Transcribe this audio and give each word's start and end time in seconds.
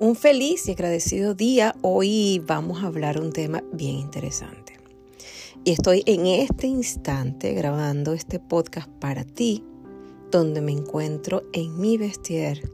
Un 0.00 0.14
feliz 0.14 0.68
y 0.68 0.72
agradecido 0.72 1.34
día. 1.34 1.74
Hoy 1.82 2.40
vamos 2.46 2.84
a 2.84 2.86
hablar 2.86 3.20
un 3.20 3.32
tema 3.32 3.64
bien 3.72 3.96
interesante. 3.96 4.78
Y 5.64 5.72
estoy 5.72 6.04
en 6.06 6.24
este 6.26 6.68
instante 6.68 7.52
grabando 7.52 8.12
este 8.12 8.38
podcast 8.38 8.88
para 9.00 9.24
ti, 9.24 9.64
donde 10.30 10.60
me 10.60 10.70
encuentro 10.70 11.42
en 11.52 11.80
mi 11.80 11.98
vestier, 11.98 12.70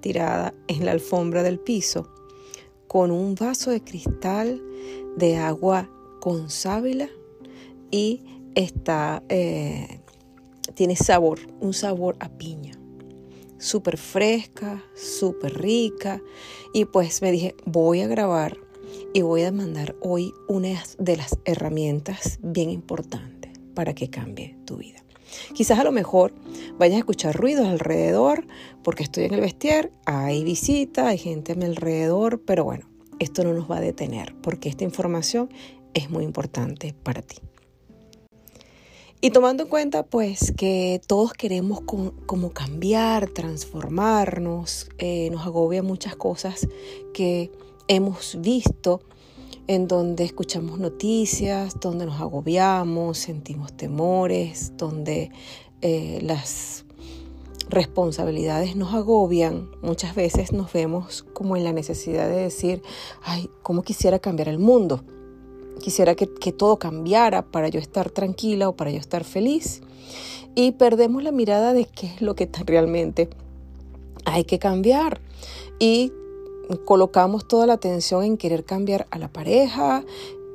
tirada 0.00 0.52
en 0.68 0.84
la 0.84 0.92
alfombra 0.92 1.42
del 1.42 1.58
piso, 1.58 2.10
con 2.86 3.10
un 3.10 3.36
vaso 3.36 3.70
de 3.70 3.82
cristal 3.82 4.62
de 5.16 5.38
agua 5.38 5.88
con 6.20 6.50
sábila 6.50 7.08
y 7.90 8.22
está, 8.54 9.22
eh, 9.30 10.02
tiene 10.74 10.94
sabor, 10.94 11.38
un 11.58 11.72
sabor 11.72 12.16
a 12.20 12.28
piña 12.28 12.79
súper 13.60 13.96
fresca, 13.96 14.82
súper 14.94 15.60
rica. 15.60 16.20
Y 16.74 16.86
pues 16.86 17.22
me 17.22 17.30
dije, 17.30 17.54
voy 17.64 18.00
a 18.00 18.08
grabar 18.08 18.58
y 19.14 19.22
voy 19.22 19.42
a 19.42 19.52
mandar 19.52 19.94
hoy 20.00 20.34
una 20.48 20.82
de 20.98 21.16
las 21.16 21.38
herramientas 21.44 22.40
bien 22.42 22.70
importantes 22.70 23.52
para 23.74 23.94
que 23.94 24.10
cambie 24.10 24.56
tu 24.64 24.78
vida. 24.78 25.04
Quizás 25.54 25.78
a 25.78 25.84
lo 25.84 25.92
mejor 25.92 26.34
vayas 26.76 26.96
a 26.96 27.00
escuchar 27.00 27.36
ruidos 27.36 27.66
alrededor 27.66 28.46
porque 28.82 29.04
estoy 29.04 29.24
en 29.24 29.34
el 29.34 29.40
vestier, 29.40 29.92
hay 30.04 30.42
visita, 30.42 31.06
hay 31.06 31.18
gente 31.18 31.52
a 31.52 31.54
mi 31.54 31.66
alrededor, 31.66 32.42
pero 32.44 32.64
bueno, 32.64 32.88
esto 33.20 33.44
no 33.44 33.52
nos 33.52 33.70
va 33.70 33.76
a 33.76 33.80
detener 33.80 34.34
porque 34.42 34.68
esta 34.68 34.82
información 34.82 35.48
es 35.94 36.10
muy 36.10 36.24
importante 36.24 36.94
para 37.02 37.22
ti. 37.22 37.36
Y 39.22 39.32
tomando 39.32 39.64
en 39.64 39.68
cuenta 39.68 40.02
pues 40.02 40.50
que 40.56 41.02
todos 41.06 41.34
queremos 41.34 41.82
como 41.82 42.50
cambiar, 42.52 43.28
transformarnos, 43.28 44.88
eh, 44.96 45.28
nos 45.30 45.44
agobia 45.44 45.82
muchas 45.82 46.16
cosas 46.16 46.66
que 47.12 47.50
hemos 47.86 48.38
visto 48.40 49.02
en 49.66 49.88
donde 49.88 50.24
escuchamos 50.24 50.78
noticias, 50.78 51.78
donde 51.80 52.06
nos 52.06 52.18
agobiamos, 52.18 53.18
sentimos 53.18 53.74
temores, 53.74 54.72
donde 54.78 55.30
eh, 55.82 56.20
las 56.22 56.86
responsabilidades 57.68 58.74
nos 58.74 58.94
agobian, 58.94 59.70
muchas 59.82 60.14
veces 60.14 60.50
nos 60.52 60.72
vemos 60.72 61.24
como 61.34 61.58
en 61.58 61.64
la 61.64 61.74
necesidad 61.74 62.26
de 62.26 62.36
decir, 62.36 62.82
ay, 63.22 63.50
¿cómo 63.62 63.82
quisiera 63.82 64.18
cambiar 64.18 64.48
el 64.48 64.58
mundo? 64.58 65.04
Quisiera 65.80 66.14
que, 66.14 66.26
todo 66.26 66.78
cambiara 66.78 67.42
para 67.42 67.68
yo 67.68 67.80
estar 67.80 68.10
tranquila 68.10 68.68
o 68.68 68.76
para 68.76 68.90
yo 68.90 68.98
estar 68.98 69.24
feliz. 69.24 69.82
Y 70.54 70.72
perdemos 70.72 71.22
la 71.22 71.32
mirada 71.32 71.72
de 71.72 71.86
qué 71.86 72.06
es 72.06 72.22
lo 72.22 72.34
que 72.34 72.48
realmente 72.66 73.28
hay 74.24 74.44
que 74.44 74.58
cambiar. 74.58 75.20
Y 75.78 76.12
colocamos 76.84 77.48
toda 77.48 77.66
la 77.66 77.74
atención 77.74 78.24
en 78.24 78.36
querer 78.36 78.64
cambiar 78.64 79.06
a 79.10 79.18
la 79.18 79.28
pareja, 79.28 80.04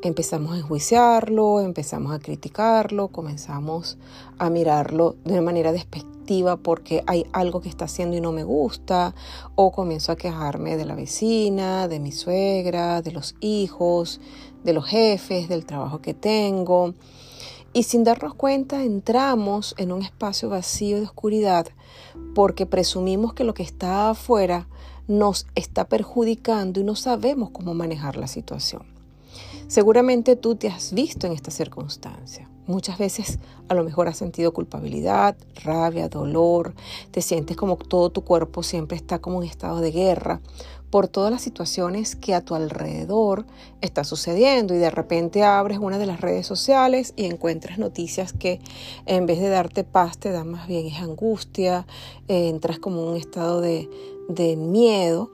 empezamos 0.07 0.53
a 0.53 0.57
enjuiciarlo, 0.57 1.61
empezamos 1.61 2.13
a 2.13 2.19
criticarlo, 2.19 3.07
comenzamos 3.07 3.97
a 4.37 4.49
mirarlo 4.49 5.15
de 5.25 5.33
una 5.33 5.41
manera 5.41 5.71
despectiva 5.71 6.57
porque 6.57 7.03
hay 7.07 7.25
algo 7.33 7.61
que 7.61 7.69
está 7.69 7.85
haciendo 7.85 8.15
y 8.15 8.21
no 8.21 8.31
me 8.31 8.43
gusta, 8.43 9.15
o 9.55 9.71
comienzo 9.71 10.11
a 10.11 10.15
quejarme 10.15 10.77
de 10.77 10.85
la 10.85 10.95
vecina, 10.95 11.87
de 11.87 11.99
mi 11.99 12.11
suegra, 12.11 13.01
de 13.01 13.11
los 13.11 13.35
hijos, 13.39 14.21
de 14.63 14.73
los 14.73 14.85
jefes, 14.85 15.49
del 15.49 15.65
trabajo 15.65 16.01
que 16.01 16.13
tengo. 16.13 16.93
Y 17.73 17.83
sin 17.83 18.03
darnos 18.03 18.35
cuenta 18.35 18.83
entramos 18.83 19.73
en 19.77 19.91
un 19.91 20.01
espacio 20.03 20.49
vacío 20.49 20.97
de 20.97 21.05
oscuridad 21.05 21.67
porque 22.33 22.65
presumimos 22.65 23.33
que 23.33 23.43
lo 23.43 23.53
que 23.53 23.63
está 23.63 24.11
afuera 24.11 24.67
nos 25.07 25.47
está 25.55 25.85
perjudicando 25.85 26.79
y 26.79 26.83
no 26.83 26.95
sabemos 26.95 27.49
cómo 27.49 27.73
manejar 27.73 28.17
la 28.17 28.27
situación. 28.27 28.94
Seguramente 29.67 30.35
tú 30.35 30.55
te 30.55 30.67
has 30.67 30.93
visto 30.93 31.25
en 31.25 31.33
esta 31.33 31.49
circunstancia. 31.49 32.49
Muchas 32.67 32.97
veces 32.97 33.39
a 33.67 33.73
lo 33.73 33.83
mejor 33.83 34.07
has 34.07 34.17
sentido 34.17 34.53
culpabilidad, 34.53 35.35
rabia, 35.63 36.09
dolor, 36.09 36.73
te 37.11 37.21
sientes 37.21 37.57
como 37.57 37.75
todo 37.77 38.09
tu 38.09 38.23
cuerpo 38.23 38.63
siempre 38.63 38.97
está 38.97 39.19
como 39.19 39.41
en 39.41 39.49
estado 39.49 39.81
de 39.81 39.91
guerra 39.91 40.41
por 40.89 41.07
todas 41.07 41.29
las 41.29 41.41
situaciones 41.41 42.15
que 42.15 42.33
a 42.33 42.41
tu 42.41 42.55
alrededor 42.55 43.45
está 43.81 44.03
sucediendo. 44.03 44.73
Y 44.73 44.77
de 44.77 44.89
repente 44.89 45.43
abres 45.43 45.79
una 45.79 45.97
de 45.97 46.05
las 46.05 46.21
redes 46.21 46.47
sociales 46.47 47.13
y 47.15 47.25
encuentras 47.25 47.77
noticias 47.77 48.33
que 48.33 48.59
en 49.05 49.25
vez 49.25 49.39
de 49.39 49.49
darte 49.49 49.83
paz 49.83 50.17
te 50.17 50.31
dan 50.31 50.49
más 50.49 50.67
bien 50.67 50.87
es 50.87 51.01
angustia, 51.01 51.85
eh, 52.27 52.49
entras 52.49 52.79
como 52.79 53.01
en 53.01 53.07
un 53.09 53.17
estado 53.17 53.61
de, 53.61 53.89
de 54.29 54.55
miedo. 54.55 55.31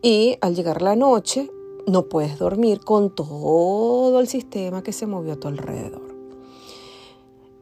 Y 0.00 0.36
al 0.40 0.54
llegar 0.54 0.80
la 0.80 0.96
noche 0.96 1.50
no 1.86 2.08
puedes 2.08 2.38
dormir 2.38 2.80
con 2.80 3.14
todo 3.14 4.20
el 4.20 4.28
sistema 4.28 4.82
que 4.82 4.92
se 4.92 5.06
movió 5.06 5.34
a 5.34 5.36
tu 5.36 5.48
alrededor. 5.48 6.14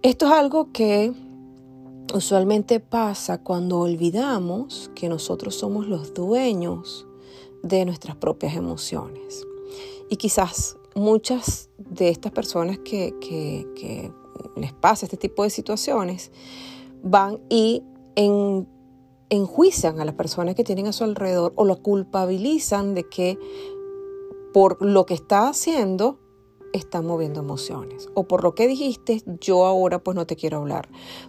Esto 0.02 0.26
es 0.26 0.32
algo 0.32 0.72
que 0.72 1.12
usualmente 2.12 2.80
pasa 2.80 3.42
cuando 3.42 3.80
olvidamos 3.80 4.90
que 4.94 5.08
nosotros 5.08 5.54
somos 5.54 5.86
los 5.86 6.14
dueños 6.14 7.06
de 7.62 7.84
nuestras 7.84 8.16
propias 8.16 8.56
emociones. 8.56 9.46
Y 10.10 10.16
quizás 10.16 10.76
muchas 10.94 11.70
de 11.78 12.08
estas 12.08 12.32
personas 12.32 12.78
que, 12.78 13.14
les 14.56 14.72
pasa 14.72 15.06
este 15.06 15.16
tipo 15.16 15.44
de 15.44 15.50
situaciones 15.50 16.32
van 17.02 17.38
y 17.48 17.82
en, 18.16 18.68
enjuician 19.30 19.98
a 20.00 20.04
las 20.04 20.14
personas 20.14 20.54
que 20.54 20.64
tienen 20.64 20.86
a 20.86 20.92
su 20.92 21.04
alrededor 21.04 21.52
o 21.56 21.64
lo 21.64 21.82
culpabilizan 21.82 22.94
de 22.94 23.08
que 23.08 23.38
por 24.52 24.84
lo 24.84 25.06
que 25.06 25.14
está 25.14 25.48
haciendo 25.48 26.18
está 26.72 27.02
moviendo 27.02 27.40
emociones. 27.40 28.08
O 28.14 28.24
por 28.24 28.42
lo 28.42 28.54
que 28.54 28.66
dijiste, 28.66 29.22
yo 29.40 29.64
ahora 29.64 30.02
pues 30.02 30.14
no 30.14 30.26
te 30.26 30.36
quiero 30.36 30.58
hablar. 30.58 30.88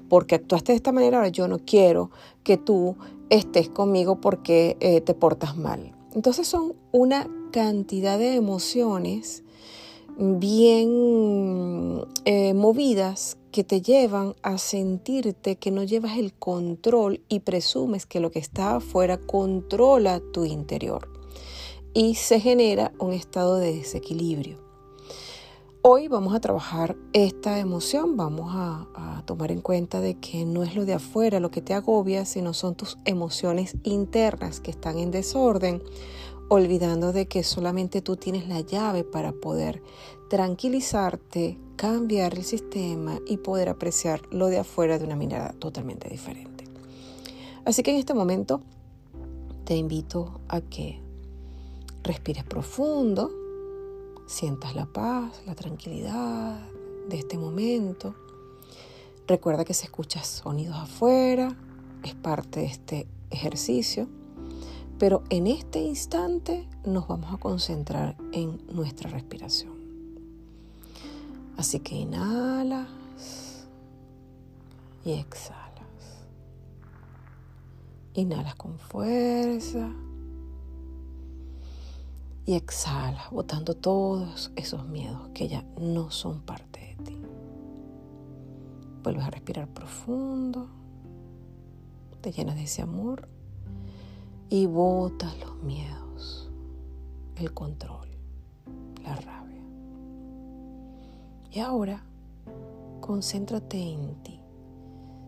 Porque 0.10 0.36
actuaste 0.36 0.72
de 0.72 0.78
esta 0.78 0.92
manera, 0.92 1.18
ahora 1.18 1.30
yo 1.30 1.48
no 1.48 1.60
quiero 1.60 2.12
que 2.44 2.58
tú 2.58 2.96
estés 3.30 3.70
conmigo 3.70 4.22
porque 4.22 4.78
eh, 4.80 5.02
te 5.02 5.14
portas 5.14 5.58
mal. 5.58 5.96
Entonces 6.14 6.48
son 6.48 6.76
una 6.92 7.28
cantidad 7.52 8.18
de 8.18 8.36
emociones 8.36 9.44
bien 10.18 12.06
eh, 12.26 12.54
movidas 12.54 13.38
que 13.52 13.64
te 13.64 13.82
llevan 13.82 14.36
a 14.44 14.58
sentirte 14.58 15.56
que 15.56 15.72
no 15.72 15.84
llevas 15.84 16.18
el 16.18 16.34
control 16.34 17.22
y 17.30 17.40
presumes 17.40 18.06
que 18.06 18.20
lo 18.20 18.32
que 18.32 18.40
está 18.40 18.76
afuera 18.76 19.18
controla 19.18 20.22
tu 20.32 20.46
interior 20.46 21.13
y 21.94 22.16
se 22.16 22.40
genera 22.40 22.92
un 22.98 23.14
estado 23.14 23.58
de 23.58 23.76
desequilibrio. 23.76 24.58
Hoy 25.84 26.08
vamos 26.08 26.34
a 26.34 26.40
trabajar 26.40 26.96
esta 27.12 27.60
emoción, 27.60 28.16
vamos 28.16 28.52
a, 28.56 28.88
tomar 29.26 29.52
en 29.52 29.62
cuenta 29.62 30.02
de 30.02 30.16
que 30.16 30.44
no 30.44 30.64
es 30.64 30.76
lo 30.76 30.86
de 30.86 30.94
afuera 30.94 31.40
lo 31.40 31.50
que 31.50 31.62
te 31.62 31.74
agobia, 31.74 32.26
sino 32.26 32.54
son 32.54 32.76
tus 32.76 32.98
emociones 33.06 33.78
internas 33.84 34.60
que 34.60 34.72
están 34.72 34.98
en 35.00 35.12
desorden, 35.12 35.82
olvidando 36.50 37.14
de 37.14 37.28
que 37.28 37.44
solamente 37.44 38.02
tú 38.02 38.18
tienes 38.18 38.50
la 38.50 38.60
llave 38.62 39.04
para 39.06 39.32
poder 39.32 39.82
tranquilizarte, 40.30 41.58
cambiar 41.78 42.34
el 42.34 42.44
sistema 42.44 43.20
y 43.26 43.38
poder 43.38 43.70
apreciar 43.70 44.22
lo 44.30 44.48
de 44.48 44.60
afuera 44.60 45.00
de 45.00 45.06
una 45.06 45.16
mirada 45.16 45.54
totalmente 45.54 46.10
diferente. 46.10 46.66
Así 47.66 47.82
que 47.82 47.92
en 47.92 47.98
este 47.98 48.14
momento 48.14 48.62
te 49.64 49.76
invito 49.78 50.42
a 50.50 50.60
que 50.60 51.03
respires 52.04 52.44
profundo 52.44 53.32
sientas 54.26 54.76
la 54.76 54.86
paz, 54.86 55.42
la 55.46 55.56
tranquilidad 55.56 56.60
de 57.08 57.18
este 57.18 57.38
momento. 57.38 58.16
Recuerda 59.28 59.66
que 59.66 59.74
si 59.74 59.86
escuchas 59.86 60.28
sonidos 60.28 60.76
afuera, 60.76 61.56
es 62.04 62.16
parte 62.16 62.62
de 62.62 62.66
este 62.66 63.08
ejercicio, 63.30 64.08
pero 65.00 65.24
en 65.30 65.48
este 65.48 65.80
instante 65.82 66.68
nos 66.86 67.08
vamos 67.08 67.34
a 67.34 67.38
concentrar 67.38 68.18
en 68.32 68.62
nuestra 68.72 69.10
respiración. 69.10 69.74
Así 71.58 71.80
que 71.80 71.96
inhalas 71.96 72.88
y 75.06 75.14
exhalas. 75.14 75.62
Inhalas 78.16 78.56
con 78.56 78.78
fuerza 78.78 79.90
y 82.46 82.56
exhala, 82.56 83.30
botando 83.32 83.74
todos 83.74 84.52
esos 84.56 84.86
miedos 84.88 85.30
que 85.34 85.48
ya 85.48 85.64
no 85.80 86.12
son 86.12 86.42
parte 86.42 86.96
de 86.98 87.04
ti. 87.04 87.18
Vuelves 89.04 89.24
a 89.26 89.30
respirar 89.30 89.68
profundo, 89.68 90.68
te 92.22 92.32
llenas 92.32 92.56
de 92.56 92.64
ese 92.64 92.82
amor 92.82 93.28
y 94.50 94.66
botas 94.66 95.38
los 95.40 95.56
miedos, 95.64 96.50
el 97.38 97.54
control, 97.54 98.08
la 99.04 99.16
rabia. 99.16 99.64
Y 101.52 101.60
ahora, 101.60 102.04
concéntrate 103.00 103.78
en 103.78 104.16
ti. 104.24 104.40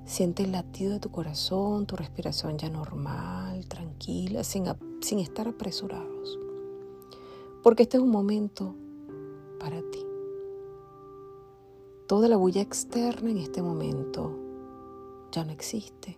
Siente 0.06 0.44
el 0.44 0.52
latido 0.52 0.94
de 0.94 1.00
tu 1.00 1.10
corazón, 1.10 1.88
tu 1.88 1.96
respiración 1.96 2.58
ya 2.58 2.70
normal, 2.70 3.68
tranquila, 3.68 4.44
sin, 4.44 4.66
sin 5.02 5.20
estar 5.20 5.48
apresurados. 5.48 6.45
Porque 7.66 7.82
este 7.82 7.98
es 7.98 8.04
un 8.04 8.12
momento 8.12 8.76
para 9.60 9.82
ti. 9.82 10.06
Toda 12.06 12.28
la 12.28 12.38
bulla 12.38 12.62
externa 12.62 13.32
en 13.32 13.40
este 13.40 13.64
momento 13.64 14.38
ya 15.32 15.44
no 15.44 15.52
existe, 15.52 16.16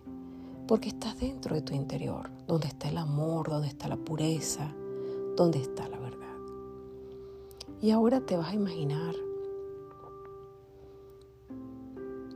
porque 0.66 0.90
estás 0.90 1.18
dentro 1.18 1.54
de 1.54 1.62
tu 1.62 1.72
interior, 1.72 2.28
donde 2.46 2.66
está 2.66 2.90
el 2.90 2.98
amor, 2.98 3.48
donde 3.48 3.68
está 3.68 3.88
la 3.88 3.96
pureza, 3.96 4.74
donde 5.38 5.60
está 5.60 5.88
la 5.88 5.98
verdad. 5.98 6.36
Y 7.80 7.92
ahora 7.92 8.20
te 8.20 8.36
vas 8.36 8.50
a 8.50 8.54
imaginar 8.54 9.14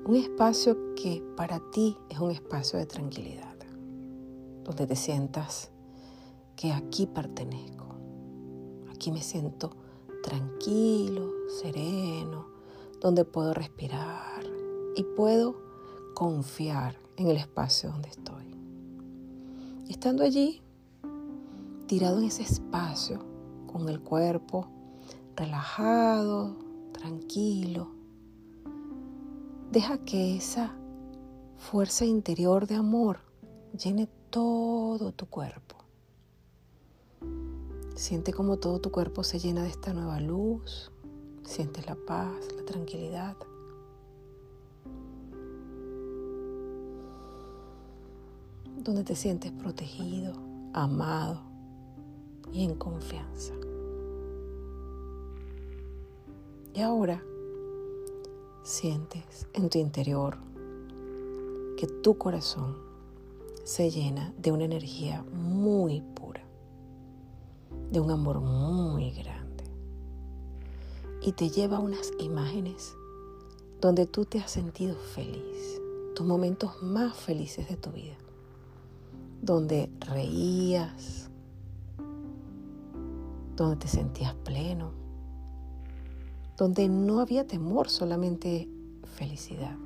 un 0.06 0.16
espacio 0.16 0.94
que 0.94 1.22
para 1.36 1.60
ti 1.70 1.98
es 2.08 2.18
un 2.18 2.30
espacio 2.30 2.78
de 2.78 2.86
tranquilidad, 2.86 3.56
donde 4.64 4.86
te 4.86 4.96
sientas 4.96 5.70
que 6.56 6.72
aquí 6.72 7.06
pertenezco, 7.06 7.81
aquí 9.02 9.10
me 9.10 9.20
siento 9.20 9.72
tranquilo, 10.22 11.28
sereno, 11.60 12.46
donde 13.00 13.24
puedo 13.24 13.52
respirar 13.52 14.44
y 14.94 15.02
puedo 15.02 15.56
confiar 16.14 16.96
en 17.16 17.26
el 17.26 17.36
espacio 17.36 17.90
donde 17.90 18.10
estoy. 18.10 18.56
estando 19.88 20.22
allí, 20.22 20.62
tirado 21.88 22.20
en 22.20 22.26
ese 22.26 22.44
espacio, 22.44 23.18
con 23.72 23.88
el 23.88 23.98
cuerpo 24.00 24.68
relajado, 25.34 26.54
tranquilo, 26.92 27.88
deja 29.72 29.98
que 29.98 30.36
esa 30.36 30.76
fuerza 31.56 32.04
interior 32.04 32.68
de 32.68 32.76
amor 32.76 33.18
llene 33.76 34.06
todo 34.30 35.10
tu 35.10 35.26
cuerpo. 35.26 35.81
Siente 37.94 38.32
como 38.32 38.56
todo 38.58 38.80
tu 38.80 38.90
cuerpo 38.90 39.22
se 39.22 39.38
llena 39.38 39.62
de 39.62 39.68
esta 39.68 39.92
nueva 39.92 40.20
luz, 40.20 40.90
sientes 41.44 41.86
la 41.86 41.94
paz, 41.94 42.34
la 42.56 42.64
tranquilidad. 42.64 43.36
donde 48.82 49.04
te 49.04 49.14
sientes 49.14 49.52
protegido, 49.52 50.32
amado 50.72 51.40
y 52.52 52.64
en 52.64 52.74
confianza. 52.74 53.54
Y 56.74 56.80
ahora 56.80 57.22
sientes 58.62 59.46
en 59.52 59.68
tu 59.68 59.78
interior 59.78 60.36
que 61.76 61.86
tu 61.86 62.16
corazón 62.16 62.76
se 63.64 63.90
llena 63.90 64.32
de 64.38 64.52
una 64.52 64.64
energía 64.64 65.24
muy 65.32 66.00
pura, 66.00 66.41
de 67.92 68.00
un 68.00 68.10
amor 68.10 68.40
muy 68.40 69.10
grande 69.12 69.64
y 71.20 71.32
te 71.32 71.50
lleva 71.50 71.76
a 71.76 71.80
unas 71.80 72.10
imágenes 72.18 72.96
donde 73.80 74.06
tú 74.06 74.24
te 74.24 74.40
has 74.40 74.50
sentido 74.50 74.96
feliz, 74.96 75.80
tus 76.16 76.26
momentos 76.26 76.82
más 76.82 77.16
felices 77.16 77.68
de 77.68 77.76
tu 77.76 77.90
vida 77.90 78.16
donde 79.42 79.90
reías, 79.98 81.28
donde 83.56 83.76
te 83.76 83.88
sentías 83.88 84.34
pleno, 84.34 84.92
donde 86.56 86.88
no 86.88 87.18
había 87.18 87.44
temor, 87.44 87.90
solamente 87.90 88.68
felicidad, 89.16 89.76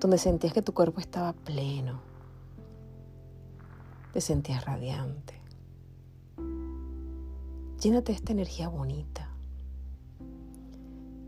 donde 0.00 0.18
sentías 0.18 0.52
que 0.52 0.62
tu 0.62 0.74
cuerpo 0.74 1.00
estaba 1.00 1.32
pleno, 1.32 2.00
te 4.12 4.20
sentías 4.20 4.64
radiante. 4.64 5.41
Llénate 7.82 8.12
de 8.12 8.16
esta 8.18 8.30
energía 8.30 8.68
bonita. 8.68 9.28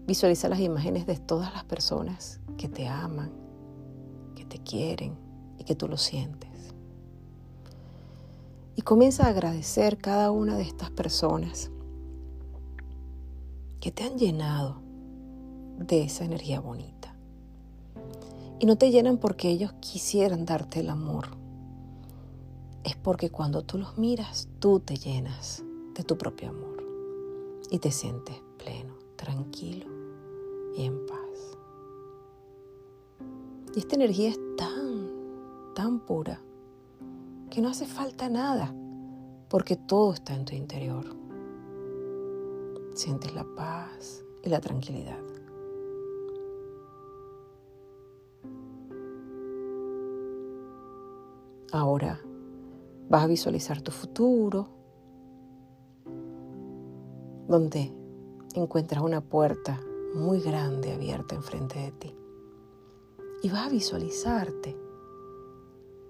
Visualiza 0.07 0.49
las 0.49 0.61
imágenes 0.61 1.05
de 1.05 1.17
todas 1.17 1.53
las 1.53 1.65
personas 1.65 2.39
que 2.57 2.69
te 2.69 2.87
aman, 2.87 3.33
que 4.37 4.45
te 4.45 4.59
quieren, 4.59 5.17
y 5.59 5.65
que 5.65 5.75
tú 5.75 5.89
lo 5.89 5.97
sientes. 5.97 6.73
Y 8.77 8.83
comienza 8.83 9.27
a 9.27 9.31
agradecer 9.31 9.99
cada 9.99 10.31
una 10.31 10.57
de 10.57 10.63
estas 10.63 10.93
personas 10.93 11.73
que 13.81 13.91
te 13.91 14.05
han 14.05 14.17
llenado 14.17 14.81
de 15.79 16.05
esa 16.05 16.25
energía 16.25 16.61
bonita. 16.61 17.17
Y 18.61 18.67
no 18.67 18.79
te 18.79 18.93
llenan 18.93 19.19
porque 19.19 19.51
ellos 19.51 19.73
quisieran 19.81 20.45
darte 20.45 20.79
el 20.79 20.91
amor. 20.91 21.31
Es 22.85 22.95
porque 22.95 23.31
cuando 23.31 23.63
tú 23.63 23.77
los 23.77 23.99
miras, 23.99 24.47
tú 24.61 24.79
te 24.79 24.95
llenas 24.95 25.64
de 25.95 26.05
tu 26.05 26.19
propio 26.19 26.51
amor 26.51 26.85
y 27.71 27.79
te 27.79 27.91
sientes 27.91 28.37
pleno, 28.59 28.95
tranquilo 29.17 29.87
y 30.77 30.85
en 30.85 31.07
paz. 31.07 31.59
Y 33.75 33.79
esta 33.79 33.97
energía 33.97 34.31
es 34.31 34.39
tan 34.57 34.95
tan 35.75 36.01
pura 36.01 36.41
que 37.51 37.61
no 37.61 37.69
hace 37.69 37.87
falta 37.87 38.29
nada 38.29 38.75
porque 39.49 39.77
todo 39.77 40.15
está 40.15 40.35
en 40.35 40.45
tu 40.45 40.55
interior. 40.55 41.05
Sientes 42.95 43.35
la 43.35 43.45
paz 43.57 44.25
y 44.43 44.49
la 44.49 44.61
tranquilidad. 44.61 45.19
Ahora 51.73 52.21
vas 53.09 53.25
a 53.25 53.27
visualizar 53.27 53.83
tu 53.83 53.91
futuro, 53.91 54.69
donde 57.55 57.93
encuentras 58.57 59.01
una 59.01 59.21
puerta 59.21 59.81
muy 60.13 60.41
grande 60.41 60.93
abierta 60.93 61.37
enfrente 61.37 61.79
de 61.79 61.93
ti. 61.93 62.15
Y 63.45 63.49
vas 63.49 63.69
a 63.69 63.69
visualizarte 63.69 64.77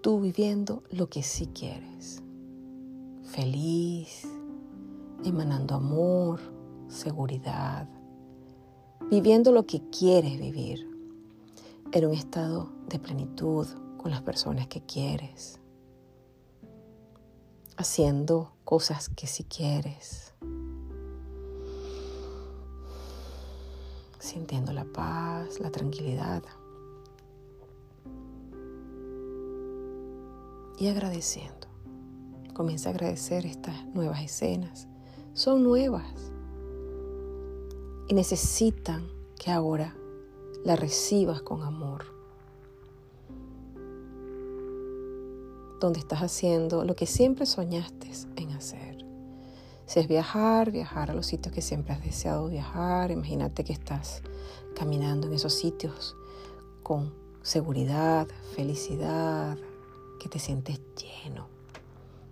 tú 0.01 0.21
viviendo 0.21 0.83
lo 0.89 1.11
que 1.11 1.23
sí 1.23 1.49
quieres. 1.49 2.23
Feliz, 3.25 4.27
emanando 5.23 5.75
amor, 5.75 6.41
seguridad, 6.89 7.91
viviendo 9.11 9.53
lo 9.53 9.67
que 9.67 9.83
quieres 9.91 10.41
vivir, 10.41 10.89
en 11.93 12.07
un 12.07 12.15
estado 12.15 12.71
de 12.89 12.99
plenitud 12.99 13.67
con 13.99 14.11
las 14.11 14.23
personas 14.23 14.67
que 14.67 14.81
quieres, 14.81 15.61
haciendo 17.77 18.53
cosas 18.65 19.11
que 19.11 19.27
sí 19.27 19.45
quieres, 19.45 20.24
sintiendo 24.25 24.73
la 24.73 24.85
paz, 24.85 25.61
la 25.61 25.71
tranquilidad. 25.71 26.43
y 30.79 30.89
agradeciendo. 30.89 31.69
Comienza 32.53 32.89
a 32.89 32.93
agradecer 32.93 33.47
estas 33.47 33.87
nuevas 33.95 34.23
escenas. 34.23 34.89
Son 35.33 35.63
nuevas 35.63 36.33
y 38.09 38.15
necesitan 38.15 39.07
que 39.39 39.51
ahora 39.51 39.95
la 40.65 40.77
recibas 40.77 41.43
con 41.43 41.63
amor. 41.63 42.05
Donde 45.81 45.99
estás 45.99 46.21
haciendo 46.21 46.85
lo 46.85 46.95
que 46.95 47.07
siempre 47.07 47.47
soñaste. 47.47 48.34
Si 49.87 50.01
es 50.01 50.09
viajar, 50.09 50.71
viajar 50.71 51.11
a 51.11 51.15
los 51.15 51.27
sitios 51.27 51.55
que 51.55 51.63
siempre 51.63 51.93
has 51.93 52.03
deseado 52.03 52.49
viajar. 52.49 53.11
Imagínate 53.11 53.65
que 53.65 53.73
estás 53.73 54.23
caminando 54.75 55.27
en 55.27 55.35
esos 55.35 55.53
sitios 55.55 56.17
con 56.83 57.13
seguridad, 57.43 58.27
felicidad, 58.57 59.59
que 60.19 60.29
te 60.29 60.39
sientes 60.39 60.81
lleno, 60.97 61.47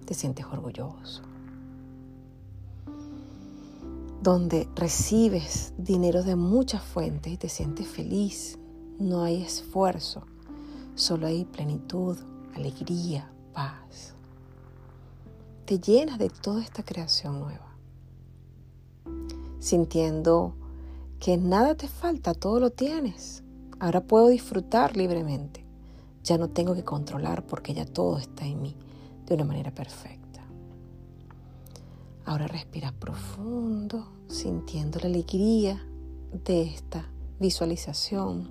te 0.06 0.14
sientes 0.14 0.46
orgulloso, 0.46 1.22
donde 4.22 4.68
recibes 4.74 5.74
dinero 5.76 6.22
de 6.22 6.36
muchas 6.36 6.82
fuentes 6.82 7.32
y 7.32 7.36
te 7.36 7.50
sientes 7.50 7.86
feliz. 7.86 8.58
No 8.98 9.22
hay 9.22 9.42
esfuerzo, 9.42 10.22
solo 10.94 11.26
hay 11.26 11.44
plenitud, 11.44 12.16
alegría, 12.54 13.30
paz. 13.52 14.14
Te 15.64 15.78
llenas 15.78 16.18
de 16.18 16.28
toda 16.28 16.60
esta 16.60 16.82
creación 16.82 17.38
nueva, 17.38 17.76
sintiendo 19.60 20.56
que 21.20 21.36
nada 21.36 21.76
te 21.76 21.86
falta, 21.86 22.34
todo 22.34 22.58
lo 22.58 22.70
tienes. 22.70 23.44
Ahora 23.78 24.00
puedo 24.00 24.26
disfrutar 24.26 24.96
libremente. 24.96 25.64
Ya 26.24 26.36
no 26.36 26.48
tengo 26.48 26.74
que 26.74 26.82
controlar 26.82 27.46
porque 27.46 27.74
ya 27.74 27.86
todo 27.86 28.18
está 28.18 28.44
en 28.44 28.60
mí 28.60 28.76
de 29.24 29.34
una 29.34 29.44
manera 29.44 29.72
perfecta. 29.72 30.40
Ahora 32.24 32.48
respiras 32.48 32.92
profundo, 32.92 34.08
sintiendo 34.26 34.98
la 34.98 35.06
alegría 35.06 35.80
de 36.44 36.62
esta 36.62 37.08
visualización. 37.38 38.50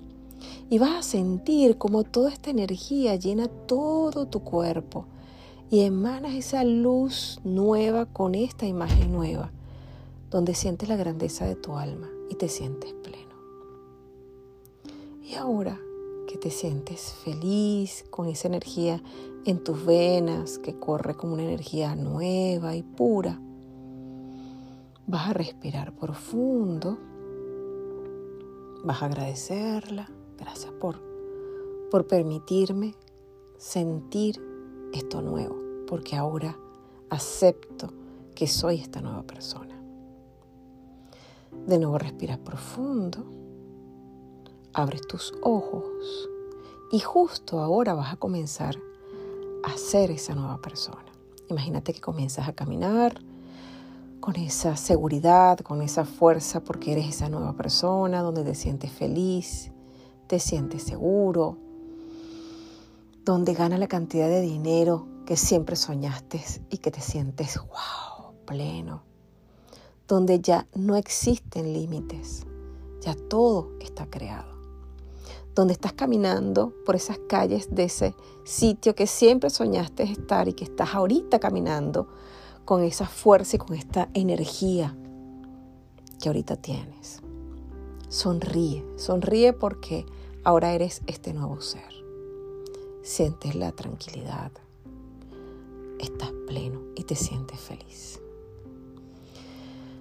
Y 0.70 0.78
vas 0.78 0.92
a 0.92 1.02
sentir 1.02 1.76
como 1.76 2.04
toda 2.04 2.32
esta 2.32 2.48
energía 2.48 3.16
llena 3.16 3.48
todo 3.48 4.26
tu 4.26 4.40
cuerpo 4.40 5.06
y 5.72 5.80
emanas 5.80 6.34
esa 6.34 6.64
luz 6.64 7.40
nueva 7.44 8.04
con 8.04 8.34
esta 8.34 8.66
imagen 8.66 9.10
nueva, 9.10 9.50
donde 10.30 10.54
sientes 10.54 10.86
la 10.86 10.96
grandeza 10.96 11.46
de 11.46 11.56
tu 11.56 11.78
alma 11.78 12.10
y 12.28 12.34
te 12.34 12.50
sientes 12.50 12.92
pleno. 12.92 13.34
Y 15.22 15.32
ahora 15.32 15.80
que 16.28 16.36
te 16.36 16.50
sientes 16.50 17.14
feliz 17.24 18.04
con 18.10 18.28
esa 18.28 18.48
energía 18.48 19.02
en 19.46 19.64
tus 19.64 19.86
venas 19.86 20.58
que 20.58 20.78
corre 20.78 21.14
como 21.14 21.32
una 21.32 21.44
energía 21.44 21.96
nueva 21.96 22.76
y 22.76 22.82
pura, 22.82 23.40
vas 25.06 25.30
a 25.30 25.32
respirar 25.32 25.96
profundo, 25.96 26.98
vas 28.84 29.00
a 29.00 29.06
agradecerla, 29.06 30.06
gracias 30.36 30.70
por, 30.72 31.00
por 31.90 32.06
permitirme 32.06 32.94
sentir 33.56 34.38
esto 34.92 35.22
nuevo 35.22 35.61
porque 35.92 36.16
ahora 36.16 36.56
acepto 37.10 37.92
que 38.34 38.46
soy 38.46 38.80
esta 38.80 39.02
nueva 39.02 39.24
persona. 39.24 39.78
De 41.66 41.78
nuevo 41.78 41.98
respiras 41.98 42.38
profundo, 42.38 43.26
abres 44.72 45.02
tus 45.02 45.34
ojos 45.42 46.30
y 46.92 47.00
justo 47.00 47.60
ahora 47.60 47.92
vas 47.92 48.10
a 48.10 48.16
comenzar 48.16 48.78
a 49.64 49.76
ser 49.76 50.10
esa 50.10 50.34
nueva 50.34 50.62
persona. 50.62 51.12
Imagínate 51.50 51.92
que 51.92 52.00
comienzas 52.00 52.48
a 52.48 52.54
caminar 52.54 53.20
con 54.20 54.36
esa 54.36 54.78
seguridad, 54.78 55.58
con 55.58 55.82
esa 55.82 56.06
fuerza, 56.06 56.64
porque 56.64 56.92
eres 56.92 57.06
esa 57.06 57.28
nueva 57.28 57.52
persona 57.52 58.22
donde 58.22 58.44
te 58.44 58.54
sientes 58.54 58.90
feliz, 58.90 59.70
te 60.26 60.38
sientes 60.38 60.84
seguro, 60.84 61.58
donde 63.26 63.52
gana 63.52 63.76
la 63.76 63.88
cantidad 63.88 64.30
de 64.30 64.40
dinero 64.40 65.11
que 65.26 65.36
siempre 65.36 65.76
soñaste 65.76 66.42
y 66.70 66.78
que 66.78 66.90
te 66.90 67.00
sientes, 67.00 67.58
wow, 67.58 68.34
pleno, 68.44 69.02
donde 70.08 70.40
ya 70.40 70.66
no 70.74 70.96
existen 70.96 71.72
límites, 71.72 72.44
ya 73.00 73.14
todo 73.14 73.70
está 73.80 74.06
creado, 74.06 74.52
donde 75.54 75.72
estás 75.74 75.92
caminando 75.92 76.72
por 76.84 76.96
esas 76.96 77.18
calles 77.28 77.74
de 77.74 77.84
ese 77.84 78.14
sitio 78.44 78.94
que 78.94 79.06
siempre 79.06 79.50
soñaste 79.50 80.02
estar 80.02 80.48
y 80.48 80.54
que 80.54 80.64
estás 80.64 80.94
ahorita 80.94 81.38
caminando 81.38 82.08
con 82.64 82.82
esa 82.82 83.06
fuerza 83.06 83.56
y 83.56 83.58
con 83.58 83.76
esta 83.76 84.08
energía 84.14 84.96
que 86.20 86.28
ahorita 86.28 86.56
tienes. 86.56 87.20
Sonríe, 88.08 88.84
sonríe 88.96 89.52
porque 89.52 90.06
ahora 90.44 90.72
eres 90.72 91.02
este 91.06 91.32
nuevo 91.32 91.60
ser. 91.60 91.92
Sientes 93.02 93.54
la 93.54 93.72
tranquilidad, 93.72 94.52
estás 96.02 96.32
pleno 96.46 96.80
y 96.94 97.04
te 97.04 97.14
sientes 97.14 97.60
feliz. 97.60 98.20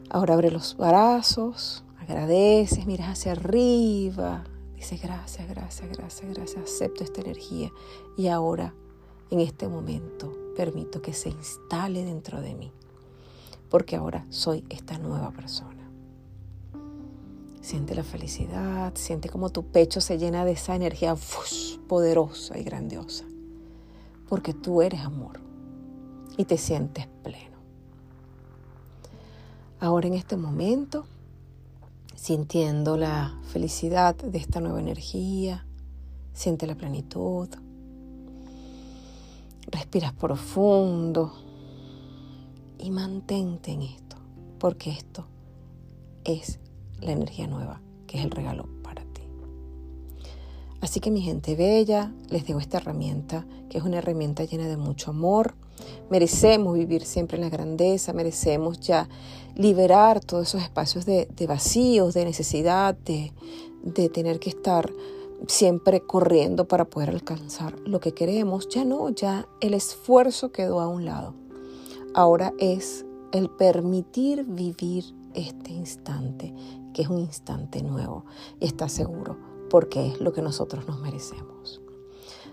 Ahora 0.09 0.33
abre 0.33 0.51
los 0.51 0.75
brazos, 0.75 1.83
agradeces, 1.99 2.85
miras 2.85 3.09
hacia 3.09 3.31
arriba, 3.31 4.43
dices 4.75 5.01
gracias, 5.01 5.47
gracias, 5.47 5.89
gracias, 5.95 6.33
gracias, 6.33 6.63
acepto 6.63 7.03
esta 7.03 7.21
energía 7.21 7.71
y 8.17 8.27
ahora, 8.27 8.73
en 9.29 9.39
este 9.39 9.69
momento, 9.69 10.35
permito 10.57 11.01
que 11.01 11.13
se 11.13 11.29
instale 11.29 12.03
dentro 12.03 12.41
de 12.41 12.55
mí, 12.55 12.73
porque 13.69 13.95
ahora 13.95 14.25
soy 14.29 14.65
esta 14.69 14.97
nueva 14.97 15.31
persona. 15.31 15.89
Siente 17.61 17.95
la 17.95 18.03
felicidad, 18.03 18.93
siente 18.95 19.29
como 19.29 19.51
tu 19.51 19.63
pecho 19.63 20.01
se 20.01 20.17
llena 20.17 20.43
de 20.43 20.53
esa 20.53 20.75
energía 20.75 21.15
poderosa 21.87 22.57
y 22.57 22.63
grandiosa, 22.63 23.23
porque 24.27 24.53
tú 24.53 24.81
eres 24.81 25.01
amor 25.01 25.50
y 26.37 26.45
te 26.45 26.57
sientes 26.57 27.07
pleno. 27.23 27.57
Ahora 29.79 30.07
en 30.07 30.13
este 30.13 30.37
momento, 30.37 31.05
sintiendo 32.15 32.97
la 32.97 33.39
felicidad 33.51 34.15
de 34.15 34.37
esta 34.37 34.59
nueva 34.59 34.79
energía, 34.79 35.65
siente 36.33 36.67
la 36.67 36.75
plenitud, 36.75 37.49
respiras 39.67 40.13
profundo 40.13 41.33
y 42.77 42.91
mantente 42.91 43.71
en 43.71 43.81
esto, 43.83 44.17
porque 44.59 44.91
esto 44.91 45.25
es 46.23 46.59
la 46.99 47.11
energía 47.11 47.47
nueva, 47.47 47.81
que 48.07 48.19
es 48.19 48.25
el 48.25 48.31
regalo. 48.31 48.80
Así 50.81 50.99
que 50.99 51.11
mi 51.11 51.21
gente 51.21 51.55
bella, 51.55 52.11
les 52.29 52.45
dejo 52.45 52.59
esta 52.59 52.77
herramienta, 52.77 53.45
que 53.69 53.77
es 53.77 53.83
una 53.83 53.99
herramienta 53.99 54.43
llena 54.43 54.67
de 54.67 54.77
mucho 54.77 55.11
amor, 55.11 55.55
Merecemos 56.09 56.73
vivir 56.73 57.05
siempre 57.05 57.37
en 57.37 57.43
la 57.43 57.49
grandeza, 57.49 58.13
merecemos 58.13 58.79
ya 58.79 59.07
liberar 59.55 60.19
todos 60.19 60.49
esos 60.49 60.61
espacios 60.61 61.05
de, 61.05 61.27
vacíos, 61.47 62.13
de 62.13 62.25
necesidad, 62.25 62.95
de, 62.95 63.31
de 63.83 64.09
tener 64.09 64.39
que 64.39 64.49
estar 64.49 64.91
siempre 65.47 66.01
corriendo 66.01 66.67
para 66.67 66.85
poder 66.85 67.09
alcanzar 67.09 67.79
lo 67.79 67.99
que 67.99 68.13
queremos. 68.13 68.67
Ya 68.69 68.83
no, 68.83 69.09
ya 69.09 69.47
el 69.61 69.73
esfuerzo 69.73 70.51
quedó 70.51 70.81
a 70.81 70.87
un 70.87 71.05
lado. 71.05 71.33
Ahora 72.13 72.53
es 72.59 73.05
el 73.31 73.49
permitir 73.49 74.43
vivir 74.43 75.05
este 75.33 75.71
instante, 75.71 76.53
que 76.93 77.03
es 77.03 77.07
un 77.07 77.19
instante 77.19 77.81
nuevo. 77.81 78.25
Está 78.59 78.89
seguro, 78.89 79.37
porque 79.71 80.07
es 80.07 80.19
lo 80.19 80.33
que 80.33 80.41
nosotros 80.41 80.85
nos 80.85 80.99
merecemos. 80.99 81.81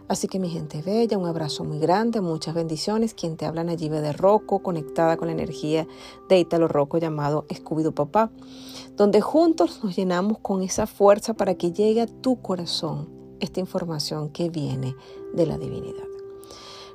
Así 0.07 0.27
que 0.27 0.39
mi 0.39 0.49
gente 0.49 0.81
bella, 0.81 1.19
un 1.19 1.27
abrazo 1.27 1.65
muy 1.65 1.79
grande, 1.79 2.23
muchas 2.23 2.55
bendiciones. 2.55 3.13
Quien 3.13 3.37
te 3.37 3.45
habla 3.45 3.65
Nayibe 3.65 4.01
de 4.01 4.15
Rocco, 4.15 4.61
conectada 4.63 5.19
con 5.19 5.27
la 5.27 5.33
energía 5.33 5.87
de 6.31 6.39
Italo 6.39 6.67
Rocco 6.67 6.97
llamado 6.97 7.45
Scooby-Doo 7.49 7.93
Papá, 7.93 8.31
donde 8.97 9.21
juntos 9.21 9.81
nos 9.83 9.97
llenamos 9.97 10.39
con 10.39 10.63
esa 10.63 10.87
fuerza 10.87 11.35
para 11.35 11.57
que 11.57 11.73
llegue 11.73 12.01
a 12.01 12.07
tu 12.07 12.41
corazón 12.41 13.09
esta 13.41 13.61
información 13.61 14.31
que 14.31 14.49
viene 14.49 14.97
de 15.35 15.47
la 15.47 15.59
divinidad. 15.59 16.08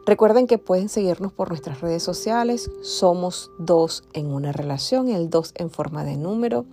Recuerden 0.05 0.47
que 0.47 0.57
pueden 0.57 0.89
seguirnos 0.89 1.31
por 1.31 1.47
nuestras 1.49 1.79
redes 1.79 2.03
sociales. 2.03 2.69
Somos 2.81 3.51
dos 3.57 4.03
en 4.13 4.27
una 4.27 4.51
relación, 4.51 5.07
el 5.07 5.29
dos 5.29 5.53
en 5.55 5.69
forma 5.69 6.03
de 6.03 6.17
número. 6.17 6.65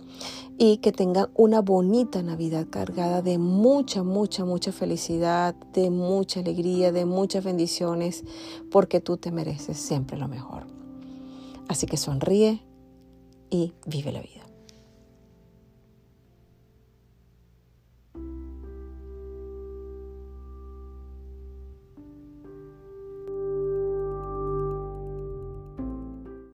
Y 0.57 0.77
que 0.77 0.91
tengan 0.91 1.29
una 1.35 1.61
bonita 1.61 2.21
Navidad 2.21 2.67
cargada 2.69 3.21
de 3.21 3.37
mucha, 3.37 4.03
mucha, 4.03 4.43
mucha 4.43 4.71
felicidad, 4.73 5.55
de 5.73 5.89
mucha 5.89 6.41
alegría, 6.41 6.91
de 6.91 7.05
muchas 7.05 7.43
bendiciones, 7.43 8.25
porque 8.69 8.99
tú 8.99 9.17
te 9.17 9.31
mereces 9.31 9.77
siempre 9.77 10.17
lo 10.17 10.27
mejor. 10.27 10.67
Así 11.69 11.87
que 11.87 11.97
sonríe 11.97 12.61
y 13.49 13.73
vive 13.85 14.11
la 14.11 14.21
vida. 14.21 14.40